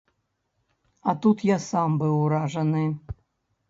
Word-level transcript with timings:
А 1.09 1.15
тут 1.27 1.45
я 1.55 1.59
сам 1.69 2.01
быў 2.03 2.13
уражаны! 2.25 2.85